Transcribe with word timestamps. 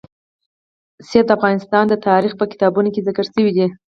منی 1.09 1.19
د 1.27 1.29
افغان 1.35 1.87
تاریخ 2.09 2.31
په 2.37 2.45
کتابونو 2.51 2.89
کې 2.93 3.05
ذکر 3.07 3.25
شوی 3.33 3.51
دي. 3.57 3.67